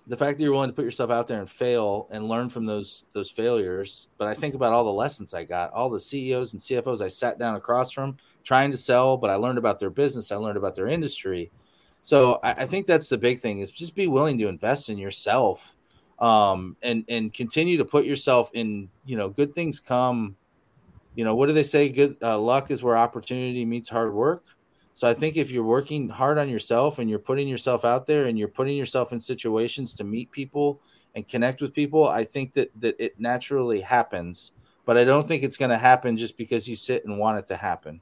[0.09, 2.67] the fact that you're willing to put yourself out there and fail and learn from
[2.67, 6.53] those those failures but i think about all the lessons i got all the ceos
[6.53, 9.91] and cfos i sat down across from trying to sell but i learned about their
[9.91, 11.51] business i learned about their industry
[12.01, 14.99] so i, I think that's the big thing is just be willing to invest in
[14.99, 15.77] yourself
[16.19, 20.37] um, and and continue to put yourself in you know good things come
[21.19, 21.89] you know, what do they say?
[21.89, 24.45] Good uh, luck is where opportunity meets hard work.
[24.99, 28.25] So I think if you're working hard on yourself and you're putting yourself out there
[28.25, 30.81] and you're putting yourself in situations to meet people
[31.15, 34.51] and connect with people, I think that that it naturally happens.
[34.87, 37.47] But I don't think it's going to happen just because you sit and want it
[37.47, 38.01] to happen.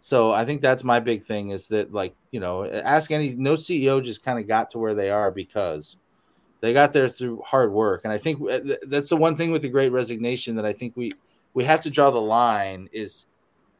[0.00, 3.54] So I think that's my big thing is that like you know ask any no
[3.54, 5.96] CEO just kind of got to where they are because
[6.60, 9.62] they got there through hard work, and I think uh, that's the one thing with
[9.62, 11.10] the Great Resignation that I think we
[11.54, 13.26] we have to draw the line is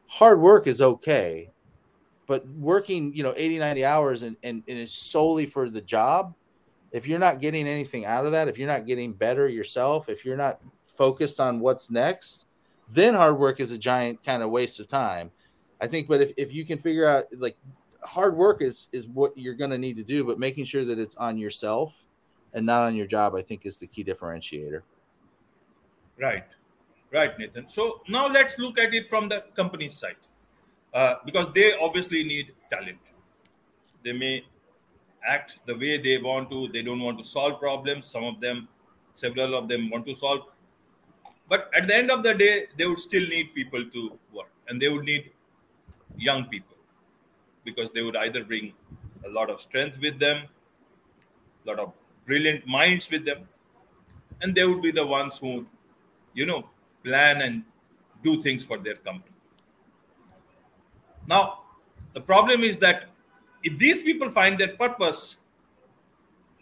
[0.07, 1.49] hard work is okay
[2.27, 6.35] but working you know 80 90 hours and, and, and is solely for the job
[6.91, 10.23] if you're not getting anything out of that if you're not getting better yourself if
[10.23, 10.61] you're not
[10.95, 12.47] focused on what's next
[12.89, 15.31] then hard work is a giant kind of waste of time.
[15.81, 17.57] I think but if, if you can figure out like
[18.01, 20.97] hard work is is what you're going to need to do but making sure that
[20.97, 22.05] it's on yourself
[22.53, 24.81] and not on your job i think is the key differentiator.
[26.17, 26.45] Right.
[27.11, 27.67] Right, Nathan.
[27.69, 30.17] So now let's look at it from the company's side,
[30.93, 32.97] uh, because they obviously need talent.
[34.03, 34.45] They may
[35.25, 36.67] act the way they want to.
[36.69, 38.05] They don't want to solve problems.
[38.05, 38.67] Some of them,
[39.15, 40.41] several of them, want to solve.
[41.49, 44.81] But at the end of the day, they would still need people to work, and
[44.81, 45.31] they would need
[46.17, 46.75] young people
[47.63, 48.73] because they would either bring
[49.25, 50.47] a lot of strength with them,
[51.65, 51.93] a lot of
[52.25, 53.47] brilliant minds with them,
[54.41, 55.65] and they would be the ones who,
[56.33, 56.69] you know,
[57.03, 57.63] plan and
[58.23, 59.36] do things for their company.
[61.27, 61.59] Now,
[62.13, 63.09] the problem is that
[63.63, 65.37] if these people find their purpose,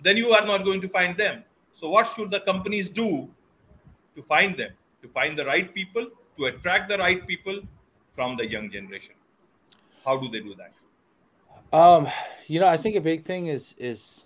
[0.02, 1.44] then you are not going to find them.
[1.74, 3.30] So, what should the companies do
[4.16, 7.62] to find them, to find the right people, to attract the right people
[8.16, 9.16] from the young generation?
[10.04, 10.74] How do they do that?
[11.78, 12.08] Um,
[12.48, 14.24] you know, I think a big thing is is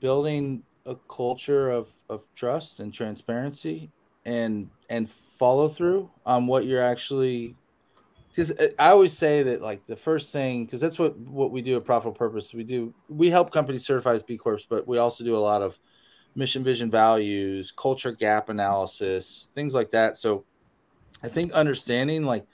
[0.00, 3.90] building a culture of of trust and transparency
[4.24, 7.56] and and follow through on what you're actually
[8.30, 11.62] because uh, I always say that like the first thing because that's what what we
[11.62, 14.98] do at Profitable Purpose we do we help companies certify as B Corps but we
[14.98, 15.78] also do a lot of
[16.34, 20.16] mission vision values culture gap analysis things like that.
[20.16, 20.44] So
[21.22, 22.46] I think understanding like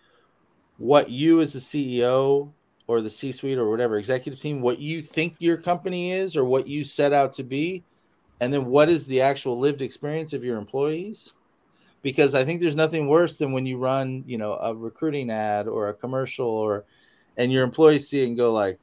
[0.78, 2.52] what you as the CEO
[2.86, 6.44] or the C suite or whatever executive team what you think your company is or
[6.44, 7.84] what you set out to be
[8.40, 11.34] and then what is the actual lived experience of your employees
[12.06, 15.66] because I think there's nothing worse than when you run, you know, a recruiting ad
[15.66, 16.84] or a commercial or
[17.36, 18.78] and your employees see it and go like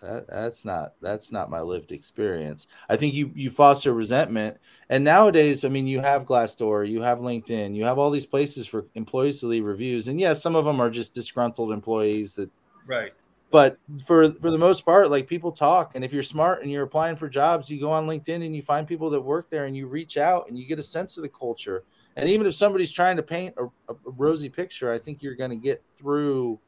[0.00, 2.66] that, that's not that's not my lived experience.
[2.88, 4.56] I think you you foster resentment.
[4.88, 8.66] And nowadays, I mean, you have Glassdoor, you have LinkedIn, you have all these places
[8.66, 10.08] for employees to leave reviews.
[10.08, 12.50] And yes, some of them are just disgruntled employees that
[12.84, 13.12] right
[13.50, 16.84] but for for the most part like people talk and if you're smart and you're
[16.84, 19.76] applying for jobs you go on linkedin and you find people that work there and
[19.76, 21.84] you reach out and you get a sense of the culture.
[22.16, 25.50] And even if somebody's trying to paint a, a rosy picture i think you're going
[25.50, 26.58] to get through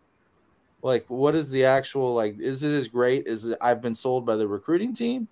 [0.83, 4.37] like what is the actual like is it as great as i've been sold by
[4.37, 5.29] the recruiting team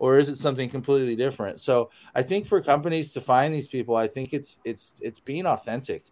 [0.00, 1.60] or is it something completely different?
[1.60, 5.46] So i think for companies to find these people i think it's it's it's being
[5.46, 6.04] authentic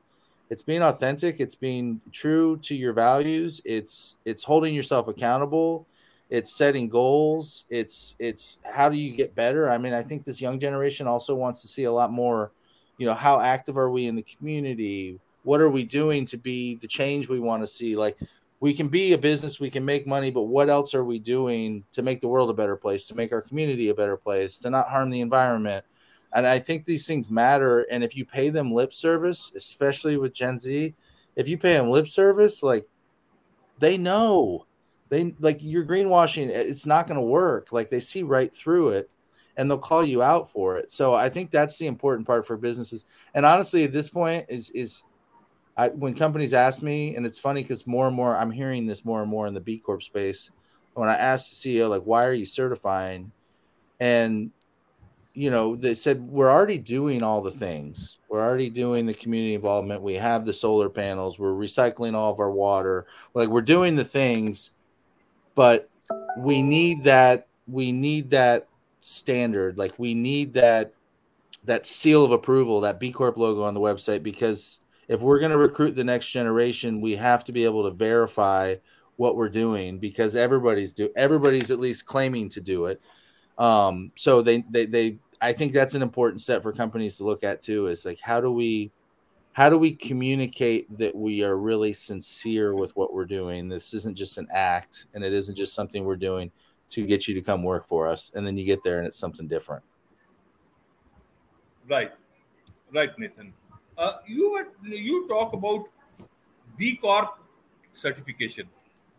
[0.50, 1.40] it's being authentic.
[1.40, 3.60] It's being true to your values.
[3.64, 5.86] It's it's holding yourself accountable.
[6.30, 7.64] It's setting goals.
[7.70, 9.70] It's it's how do you get better?
[9.70, 12.52] I mean i think this young generation also wants to see a lot more
[12.98, 15.18] you know how active are we in the community?
[15.42, 17.96] What are we doing to be the change we want to see?
[17.96, 18.16] Like
[18.60, 21.84] we can be a business we can make money but what else are we doing
[21.92, 24.70] to make the world a better place to make our community a better place to
[24.70, 25.84] not harm the environment
[26.32, 27.82] and I think these things matter.
[27.90, 30.94] And if you pay them lip service, especially with Gen Z,
[31.36, 32.86] if you pay them lip service, like
[33.78, 34.66] they know
[35.08, 37.72] they like you're greenwashing, it's not going to work.
[37.72, 39.12] Like they see right through it
[39.56, 40.92] and they'll call you out for it.
[40.92, 43.04] So I think that's the important part for businesses.
[43.34, 45.04] And honestly, at this point is is
[45.76, 49.04] I, when companies ask me, and it's funny because more and more I'm hearing this
[49.04, 50.50] more and more in the B Corp space.
[50.94, 53.30] When I ask the CEO, like, why are you certifying?
[54.00, 54.50] And
[55.36, 58.18] you know, they said we're already doing all the things.
[58.30, 60.00] We're already doing the community involvement.
[60.00, 61.38] We have the solar panels.
[61.38, 63.06] We're recycling all of our water.
[63.34, 64.70] Like we're doing the things,
[65.54, 65.90] but
[66.38, 67.48] we need that.
[67.68, 68.66] We need that
[69.02, 69.76] standard.
[69.76, 70.94] Like we need that
[71.64, 75.52] that seal of approval, that B Corp logo on the website, because if we're going
[75.52, 78.76] to recruit the next generation, we have to be able to verify
[79.16, 83.02] what we're doing because everybody's do everybody's at least claiming to do it.
[83.58, 87.44] Um, so they they they I think that's an important step for companies to look
[87.44, 87.86] at too.
[87.88, 88.90] Is like how do we
[89.52, 93.68] how do we communicate that we are really sincere with what we're doing?
[93.68, 96.50] This isn't just an act, and it isn't just something we're doing
[96.90, 99.18] to get you to come work for us, and then you get there and it's
[99.18, 99.82] something different.
[101.88, 102.12] Right,
[102.92, 103.52] right, Nathan.
[103.98, 105.88] uh, you were, you talk about
[106.76, 107.38] B Corp
[107.92, 108.68] certification.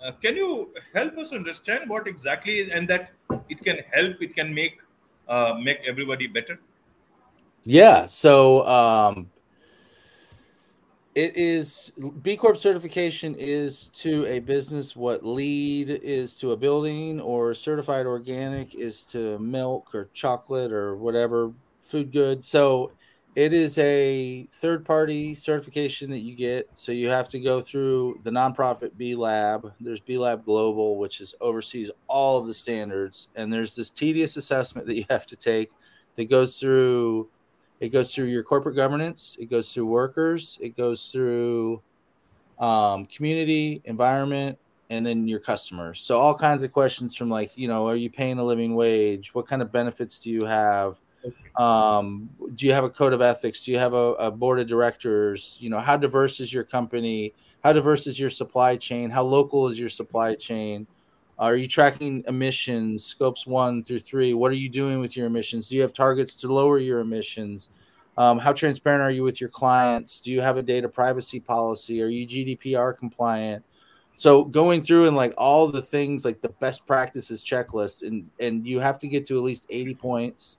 [0.03, 3.11] Uh, can you help us understand what exactly is, and that
[3.49, 4.77] it can help, it can make
[5.27, 6.59] uh, make everybody better?
[7.63, 8.05] Yeah.
[8.05, 9.29] So um,
[11.15, 17.19] it is B Corp certification is to a business what LEED is to a building,
[17.19, 22.45] or certified organic is to milk or chocolate or whatever food good.
[22.45, 22.91] So
[23.37, 26.67] it is a third party certification that you get.
[26.73, 29.71] So you have to go through the nonprofit B Lab.
[29.79, 34.37] There's B Lab Global, which is oversees all of the standards, and there's this tedious
[34.37, 35.69] assessment that you have to take
[36.15, 37.29] that goes through
[37.79, 41.79] it goes through your corporate governance, it goes through workers, it goes through
[42.57, 44.57] um, community, environment,
[44.89, 46.01] and then your customers.
[46.01, 49.35] So all kinds of questions from like, you know, are you paying a living wage?
[49.35, 50.99] What kind of benefits do you have?
[51.57, 53.63] Um, do you have a code of ethics?
[53.65, 55.57] Do you have a, a board of directors?
[55.59, 57.33] You know, how diverse is your company?
[57.63, 59.09] How diverse is your supply chain?
[59.09, 60.87] How local is your supply chain?
[61.39, 64.33] Are you tracking emissions, scopes one through three?
[64.33, 65.67] What are you doing with your emissions?
[65.67, 67.69] Do you have targets to lower your emissions?
[68.17, 70.19] Um, how transparent are you with your clients?
[70.19, 72.01] Do you have a data privacy policy?
[72.01, 73.63] Are you GDPR compliant?
[74.15, 78.65] So going through and like all the things like the best practices checklist, and and
[78.65, 80.57] you have to get to at least 80 points.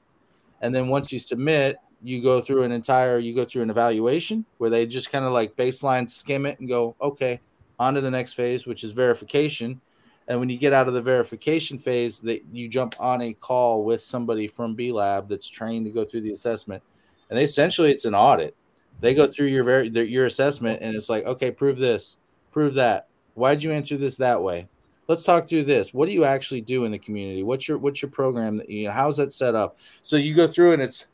[0.61, 4.45] And then once you submit, you go through an entire you go through an evaluation
[4.59, 7.41] where they just kind of like baseline skim it and go, okay,
[7.79, 9.81] on to the next phase, which is verification
[10.29, 13.83] and when you get out of the verification phase, that you jump on a call
[13.83, 16.83] with somebody from B Lab that's trained to go through the assessment,
[17.31, 18.55] and they, essentially it's an audit.
[19.01, 22.19] They go through your very your assessment, and it's like, okay, prove this,
[22.53, 23.09] prove that.
[23.35, 24.69] Why'd you answer this that way?
[25.09, 25.95] Let's talk through this.
[25.95, 27.43] What do you actually do in the community?
[27.43, 28.59] What's your what's your program?
[28.59, 29.79] That, you know, how's that set up?
[30.03, 31.07] So you go through, and it's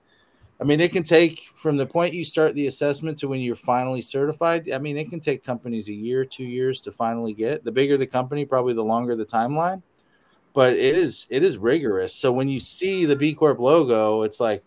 [0.61, 3.57] I mean, it can take from the point you start the assessment to when you're
[3.57, 4.71] finally certified.
[4.71, 7.65] I mean, it can take companies a year, two years to finally get.
[7.65, 9.83] The bigger the company, probably the longer the timeline.
[10.55, 12.15] But it is it is rigorous.
[12.15, 14.65] So when you see the B Corp logo, it's like,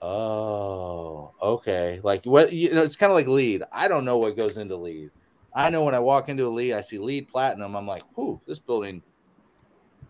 [0.00, 2.00] oh, okay.
[2.02, 3.62] Like what you know, it's kind of like LEED.
[3.70, 5.10] I don't know what goes into LEED.
[5.54, 7.76] I know when I walk into a LEED, I see LEED platinum.
[7.76, 9.02] I'm like, whoo, this building,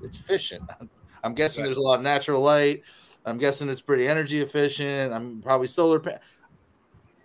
[0.00, 0.62] it's efficient.
[1.24, 2.82] I'm guessing there's a lot of natural light
[3.24, 5.12] I'm guessing it's pretty energy efficient.
[5.12, 5.98] I'm probably solar.
[5.98, 6.18] Pa-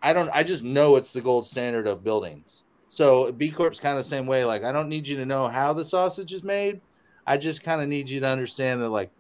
[0.02, 0.30] I don't.
[0.30, 2.64] I just know it's the gold standard of buildings.
[2.88, 4.46] So B Corp's kind of the same way.
[4.46, 6.82] Like I don't need you to know how the sausage is made.
[7.28, 9.12] I just kind of need you to understand that like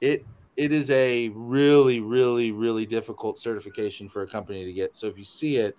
[0.00, 0.24] it
[0.56, 4.96] it is a really really really difficult certification for a company to get.
[4.96, 5.76] So if you see it,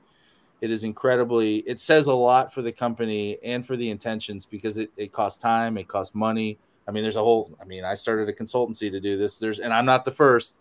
[0.63, 1.57] it is incredibly.
[1.59, 5.37] It says a lot for the company and for the intentions because it it costs
[5.37, 7.55] time, it costs money I mean, there's a whole.
[7.61, 9.37] I mean, I started a consultancy to do this.
[9.37, 10.59] There's, and I'm not the first.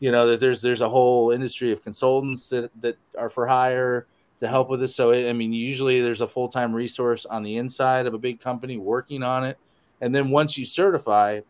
[0.00, 4.06] You know that there's there's a whole industry of consultants that that are for hire
[4.40, 4.94] to help with this.
[4.94, 8.40] So I mean, usually there's a full time resource on the inside of a big
[8.40, 9.56] company working on it,
[10.00, 11.40] and then once you certify,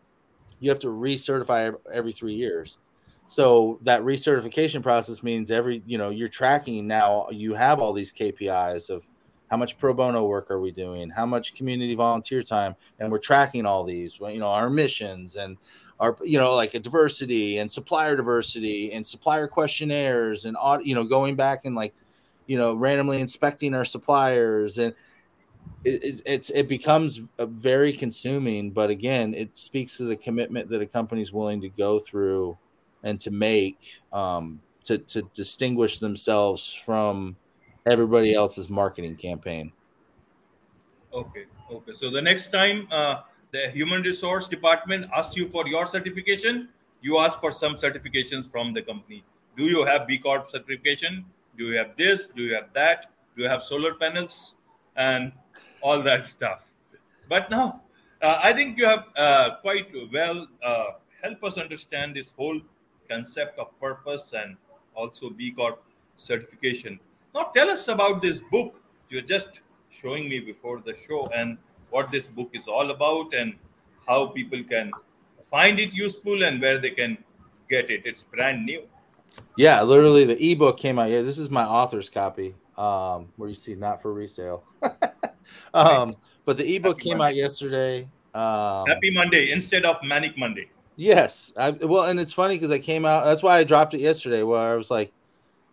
[0.59, 2.77] you have to recertify every three years.
[3.27, 7.27] So that recertification process means every you know you're tracking now.
[7.31, 9.07] You have all these KPIs of
[9.49, 13.19] how much pro bono work are we doing how much community volunteer time and we're
[13.19, 15.57] tracking all these you know our missions and
[15.99, 21.03] our you know like a diversity and supplier diversity and supplier questionnaires and you know
[21.03, 21.93] going back and like
[22.47, 24.93] you know randomly inspecting our suppliers and
[25.83, 30.81] it, it, it's it becomes very consuming but again it speaks to the commitment that
[30.81, 32.57] a company is willing to go through
[33.05, 37.37] and to make um, to to distinguish themselves from
[37.85, 39.71] everybody else's marketing campaign.
[41.13, 41.45] Okay.
[41.71, 41.93] Okay.
[41.93, 46.67] So the next time uh, the human resource department asks you for your certification,
[47.01, 49.23] you ask for some certifications from the company.
[49.55, 51.25] Do you have B Corp certification?
[51.57, 52.29] Do you have this?
[52.29, 53.11] Do you have that?
[53.37, 54.55] Do you have solar panels
[54.97, 55.31] and
[55.81, 56.61] all that stuff?
[57.29, 57.81] But now,
[58.21, 60.85] uh, I think you have uh, quite well uh,
[61.21, 62.59] help us understand this whole
[63.09, 64.57] concept of purpose and
[64.95, 65.83] also B Corp
[66.17, 66.99] certification.
[67.33, 71.57] Now, tell us about this book you're just showing me before the show and
[71.89, 73.55] what this book is all about and
[74.07, 74.91] how people can
[75.49, 77.17] find it useful and where they can
[77.69, 78.01] get it.
[78.05, 78.83] It's brand new.
[79.57, 81.09] Yeah, literally the ebook came out.
[81.09, 82.55] Yeah, this is my author's copy.
[82.77, 84.65] Um, where you see not for resale.
[85.73, 87.31] um, but the ebook Happy came Monday.
[87.31, 88.09] out yesterday.
[88.33, 90.69] Um, Happy Monday instead of Manic Monday.
[90.97, 93.25] Yes, I, well, and it's funny because I came out.
[93.25, 94.43] That's why I dropped it yesterday.
[94.43, 95.11] Where I was like,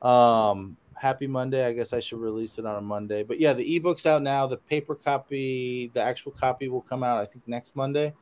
[0.02, 1.64] um, happy Monday.
[1.64, 3.22] I guess I should release it on a Monday.
[3.22, 4.46] But yeah, the ebook's out now.
[4.46, 8.14] The paper copy, the actual copy will come out, I think, next Monday.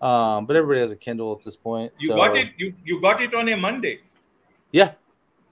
[0.00, 1.92] Um, but everybody has a Kindle at this point.
[1.98, 2.16] You so.
[2.16, 2.48] got it.
[2.56, 4.00] You you got it on a Monday.
[4.72, 4.92] Yeah,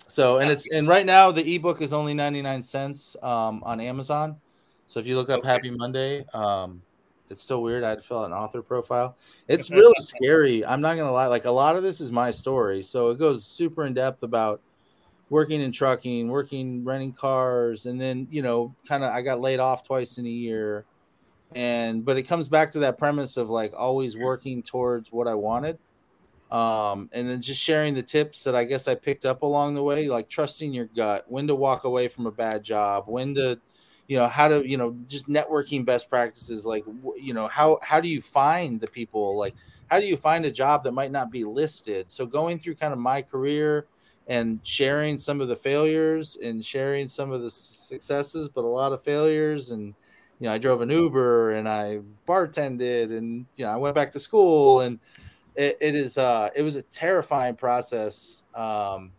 [0.07, 4.37] So and it's and right now the ebook is only 99 cents um, on Amazon.
[4.87, 5.49] So if you look up okay.
[5.49, 6.81] Happy Monday, um,
[7.31, 7.85] it's still weird.
[7.85, 9.17] I had to fill out an author profile.
[9.49, 10.65] It's really scary.
[10.65, 11.27] I'm not gonna lie.
[11.27, 14.61] Like a lot of this is my story, so it goes super in depth about
[15.31, 19.61] working in trucking, working renting cars, and then you know, kind of I got laid
[19.61, 20.85] off twice in a year,
[21.55, 25.35] and but it comes back to that premise of like always working towards what I
[25.35, 25.79] wanted,
[26.51, 29.83] um, and then just sharing the tips that I guess I picked up along the
[29.83, 33.59] way, like trusting your gut, when to walk away from a bad job, when to
[34.09, 36.85] you know how to you know just networking best practices like
[37.17, 39.39] you know how how do you find the people?
[39.39, 39.55] Like
[39.87, 42.11] how do you find a job that might not be listed?
[42.11, 43.87] So going through kind of my career
[44.29, 48.93] and sharing some of the failures and sharing some of the successes but a lot
[48.93, 49.95] of failures and
[50.39, 54.13] you know i drove an uber and i bartended and you know i went back
[54.13, 55.01] to school and
[55.57, 59.11] it, it is uh it was a terrifying process um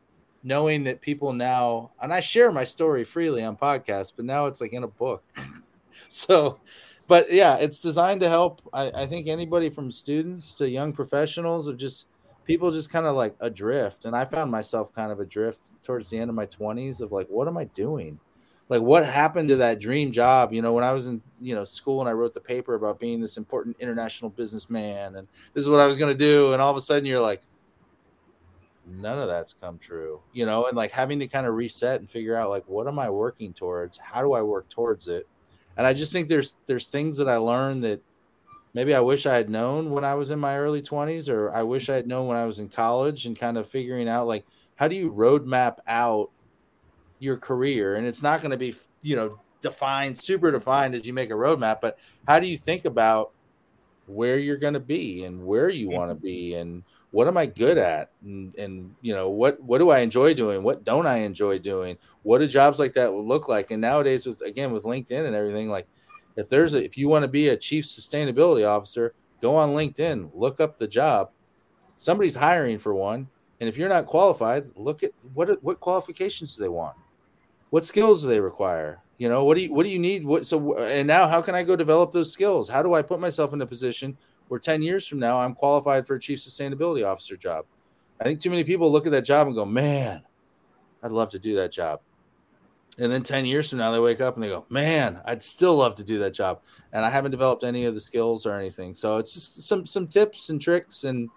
[0.44, 4.62] knowing that people now and I share my story freely on podcasts, but now it's
[4.62, 5.24] like in a book.
[6.10, 6.60] so
[7.08, 11.68] but yeah, it's designed to help I, I think anybody from students to young professionals
[11.68, 12.08] of just
[12.46, 14.06] people just kind of like adrift.
[14.06, 17.28] And I found myself kind of adrift towards the end of my 20s of like,
[17.28, 18.20] what am I doing?
[18.70, 20.54] Like what happened to that dream job?
[20.54, 23.00] You know, when I was in, you know, school and I wrote the paper about
[23.00, 26.72] being this important international businessman and this is what I was gonna do, and all
[26.72, 27.42] of a sudden you're like,
[28.90, 32.10] none of that's come true you know and like having to kind of reset and
[32.10, 33.98] figure out like what am i working towards?
[33.98, 35.28] How do i work towards it?
[35.78, 38.02] And i just think there's there's things that i learned that
[38.74, 41.64] maybe i wish i had known when i was in my early 20s or i
[41.64, 44.46] wish i had known when i was in college and kind of figuring out like
[44.76, 46.30] how do you roadmap out
[47.20, 47.96] your career?
[47.96, 51.34] And it's not going to be you know defined super defined as you make a
[51.34, 53.32] roadmap but how do you think about
[54.08, 56.82] where you're going to be and where you want to be and
[57.12, 58.12] what am I good at?
[58.24, 60.62] And, and, you know, what, what do I enjoy doing?
[60.62, 61.97] What don't I enjoy doing?
[62.24, 63.72] What do jobs like that look like?
[63.72, 65.88] And nowadays with, again, with LinkedIn and everything, like
[66.36, 70.30] if there's a, if you want to be a chief sustainability officer, go on LinkedIn,
[70.34, 71.32] look up the job.
[71.97, 73.28] Somebody's hiring for one.
[73.60, 76.95] And if you're not qualified, look at what, what qualifications do they want?
[77.72, 79.01] What skills do they require?
[79.18, 80.24] You know, what do you, what do you need?
[80.24, 82.70] What, so, and now how can I go develop those skills?
[82.70, 84.18] How do I put myself in a position
[84.50, 87.66] where 10 years from now I'm qualified for a chief sustainability officer job.
[88.20, 90.24] I think too many people look at that job and go, man,
[91.02, 92.02] I'd love to do that job.
[92.97, 95.76] And then 10 years from now, they wake up and they go, man, I'd still
[95.76, 96.62] love to do that job.
[96.91, 98.93] And I haven't developed any of the skills or anything.
[98.93, 101.30] So it's just some, some tips and tricks and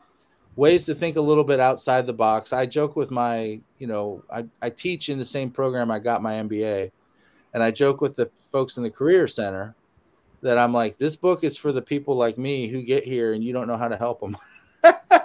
[0.57, 2.53] ways to think a little bit outside the box.
[2.53, 6.23] I joke with my, you know, I, I teach in the same program I got
[6.23, 6.91] my MBA.
[7.55, 9.77] And I joke with the folks in the career center
[10.43, 13.43] that I'm like, this book is for the people like me who get here and
[13.43, 14.37] you don't know how to help them.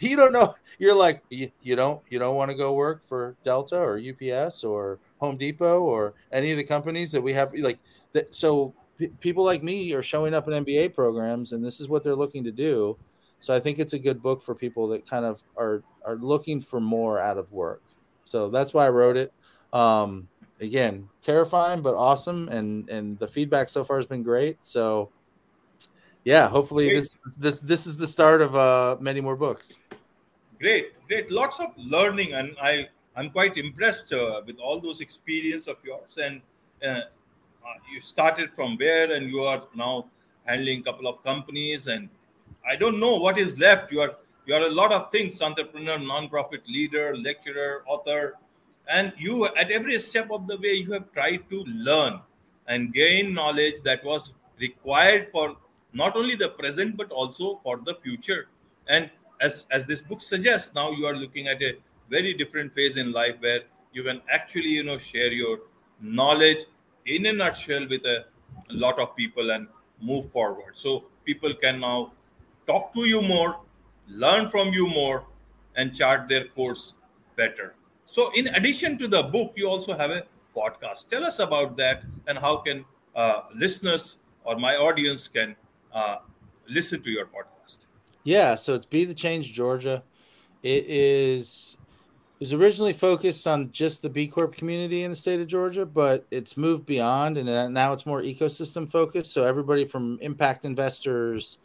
[0.00, 0.54] you don't know.
[0.78, 4.64] You're like, you, you don't, you don't want to go work for Delta or UPS
[4.64, 7.54] or Home Depot or any of the companies that we have.
[7.54, 7.78] Like,
[8.12, 11.88] that, so p- people like me are showing up in MBA programs, and this is
[11.88, 12.96] what they're looking to do.
[13.40, 16.60] So I think it's a good book for people that kind of are are looking
[16.60, 17.82] for more out of work.
[18.24, 19.32] So that's why I wrote it.
[19.72, 20.28] Um,
[20.60, 24.58] again, terrifying but awesome, and and the feedback so far has been great.
[24.62, 25.10] So,
[26.24, 29.78] yeah, hopefully this this this is the start of uh, many more books.
[30.60, 35.66] Great, great, lots of learning, and I I'm quite impressed uh, with all those experience
[35.66, 36.18] of yours.
[36.22, 36.42] And
[36.84, 40.06] uh, uh you started from where, and you are now
[40.44, 42.08] handling a couple of companies, and
[42.68, 43.90] I don't know what is left.
[43.92, 48.36] You are you are a lot of things: entrepreneur, non-profit leader, lecturer, author
[48.90, 52.20] and you at every step of the way you have tried to learn
[52.66, 55.56] and gain knowledge that was required for
[55.92, 58.48] not only the present but also for the future.
[58.88, 59.10] And
[59.40, 61.72] as as this book suggests now you are looking at a
[62.10, 63.60] very different phase in life where
[63.92, 65.60] you can actually you know share your
[66.00, 66.64] knowledge
[67.06, 68.24] in a nutshell with a,
[68.70, 69.66] a lot of people and
[70.00, 70.74] move forward.
[70.74, 72.12] So people can now
[72.66, 73.60] talk to you more
[74.08, 75.24] learn from you more
[75.76, 76.94] and chart their course
[77.36, 77.74] better
[78.10, 80.24] so, in addition to the book, you also have a
[80.56, 81.08] podcast.
[81.08, 82.84] Tell us about that and how can
[83.14, 85.54] uh, listeners or my audience can
[85.92, 86.16] uh,
[86.68, 87.86] listen to your podcast.
[88.24, 90.02] Yeah, so it's Be the Change Georgia.
[90.64, 91.76] It is
[92.40, 95.86] it was originally focused on just the B Corp community in the state of Georgia,
[95.86, 99.32] but it's moved beyond and now it's more ecosystem focused.
[99.32, 101.58] So everybody from impact investors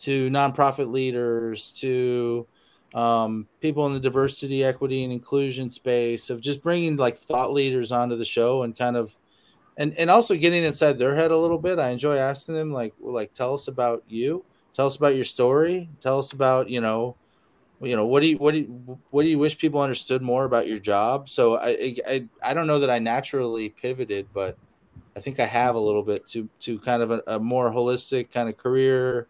[0.00, 2.46] to nonprofit leaders to
[2.94, 7.92] um, people in the diversity, equity, and inclusion space of just bringing like thought leaders
[7.92, 9.16] onto the show and kind of
[9.76, 11.78] and and also getting inside their head a little bit.
[11.78, 15.88] I enjoy asking them like like tell us about you, tell us about your story,
[16.00, 17.16] tell us about you know
[17.80, 20.44] you know what do you what do you what do you wish people understood more
[20.44, 21.28] about your job?
[21.28, 24.56] So i i, I don't know that i naturally pivoted but
[25.14, 28.30] i think i have a little bit to to kind of a, a more holistic
[28.30, 29.28] kind of career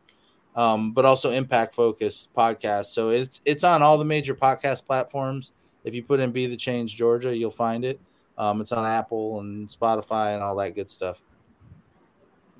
[0.56, 2.86] um, but also impact focused podcast.
[2.86, 5.52] So it's it's on all the major podcast platforms.
[5.84, 8.00] If you put in be the change georgia you'll find it.
[8.38, 11.22] Um, it's on apple and spotify and all that good stuff.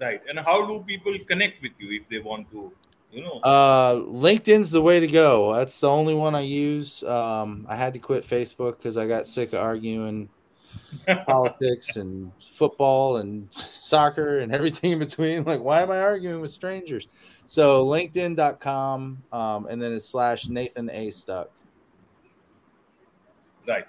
[0.00, 0.20] Right.
[0.28, 2.72] And how do people connect with you if they want to
[3.10, 3.40] you know?
[3.40, 5.54] Uh linkedin's the way to go.
[5.54, 7.02] That's the only one i use.
[7.02, 10.28] Um i had to quit facebook because i got sick of arguing
[11.26, 15.44] politics and football and soccer and everything in between.
[15.44, 17.08] Like why am i arguing with strangers
[17.46, 21.10] so linkedin.com um and then it's slash nathan a.
[21.10, 21.50] Stuck.
[23.66, 23.86] Right.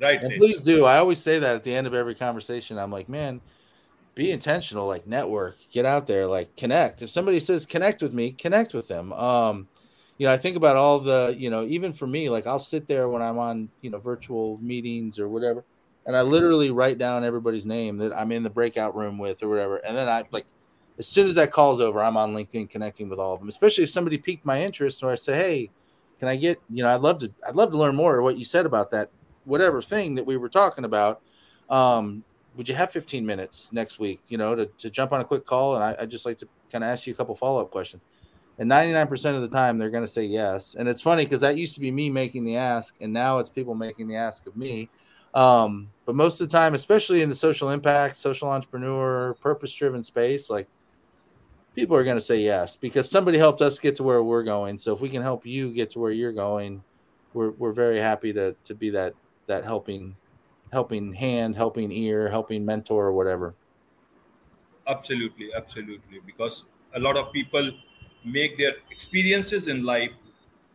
[0.00, 0.84] Right and please do.
[0.84, 2.78] I always say that at the end of every conversation.
[2.78, 3.40] I'm like man
[4.14, 7.02] be intentional like network get out there like connect.
[7.02, 9.12] If somebody says connect with me connect with them.
[9.12, 9.68] Um
[10.18, 12.86] you know i think about all the you know even for me like i'll sit
[12.86, 15.64] there when i'm on you know virtual meetings or whatever
[16.06, 19.48] and i literally write down everybody's name that i'm in the breakout room with or
[19.48, 20.46] whatever and then i like
[20.98, 23.84] as soon as that call's over i'm on linkedin connecting with all of them especially
[23.84, 25.70] if somebody piqued my interest or i say hey
[26.18, 28.38] can i get you know i'd love to i'd love to learn more of what
[28.38, 29.10] you said about that
[29.44, 31.20] whatever thing that we were talking about
[31.70, 32.22] um
[32.56, 35.44] would you have 15 minutes next week, you know, to, to jump on a quick
[35.44, 35.74] call?
[35.74, 38.04] And I, I just like to kind of ask you a couple follow up questions.
[38.58, 40.76] And 99% of the time, they're going to say yes.
[40.78, 43.50] And it's funny because that used to be me making the ask, and now it's
[43.50, 44.88] people making the ask of me.
[45.34, 50.02] Um, but most of the time, especially in the social impact, social entrepreneur, purpose driven
[50.02, 50.66] space, like
[51.76, 54.78] people are going to say yes because somebody helped us get to where we're going.
[54.78, 56.82] So if we can help you get to where you're going,
[57.34, 59.14] we're, we're very happy to, to be that,
[59.46, 60.16] that helping
[60.72, 63.54] helping hand, helping ear, helping mentor, or whatever.
[64.88, 66.20] Absolutely, absolutely.
[66.26, 66.64] Because
[66.94, 67.70] a lot of people
[68.24, 70.16] make their experiences in life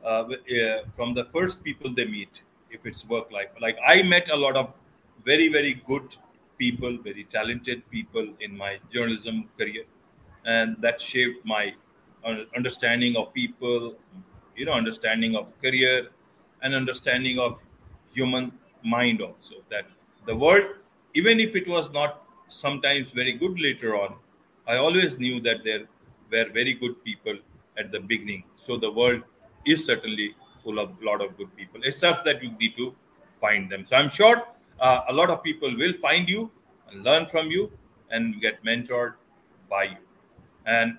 [0.03, 3.49] uh, uh, from the first people they meet, if it's work life.
[3.59, 4.73] Like I met a lot of
[5.25, 6.15] very, very good
[6.57, 9.83] people, very talented people in my journalism career,
[10.45, 11.73] and that shaped my
[12.55, 13.95] understanding of people,
[14.55, 16.09] you know, understanding of career,
[16.61, 17.59] and understanding of
[18.13, 18.51] human
[18.83, 19.85] mind also that
[20.25, 20.65] the world
[21.13, 24.15] even if it was not sometimes very good later on
[24.67, 25.85] i always knew that there
[26.31, 27.37] were very good people
[27.77, 28.43] at the beginning.
[28.65, 29.23] So the world
[29.65, 31.81] is certainly full of a lot of good people.
[31.83, 32.95] It's just that you need to
[33.39, 33.85] find them.
[33.85, 34.43] So i'm sure
[34.79, 36.51] uh, a lot of people will find you
[36.89, 37.71] and learn from you
[38.11, 39.13] and get mentored
[39.69, 39.97] by you
[40.75, 40.97] and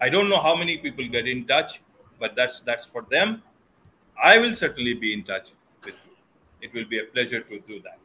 [0.00, 1.80] i don't know how many people get in touch
[2.20, 3.42] but that's that's for them
[4.22, 5.52] i will certainly be in touch
[5.84, 6.12] with you.
[6.60, 7.98] it will be a pleasure to do that.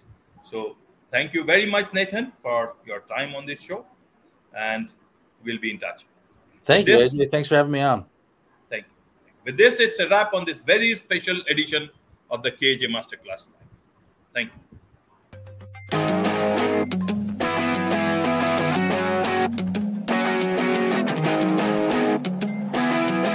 [0.49, 0.76] So
[1.12, 3.86] thank you very much, Nathan, for your time on this show,
[4.55, 4.91] and
[5.43, 6.05] we'll be in touch.
[6.66, 7.30] Thank this, you.
[7.30, 8.05] Thanks for having me on.
[8.70, 9.32] Thank you.
[9.45, 11.89] With this, it's a wrap on this very special edition
[12.30, 13.70] of the KJ Masterclass Live.
[14.34, 16.20] Thank you.